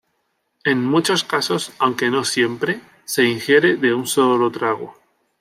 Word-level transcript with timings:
En 0.63 0.83
muchos 0.83 1.23
casos, 1.23 1.73
aunque 1.77 2.09
no 2.09 2.23
siempre, 2.25 2.81
se 3.05 3.25
ingiere 3.25 3.75
de 3.77 3.93
un 3.93 4.07
solo 4.07 4.49
trago. 4.51 4.95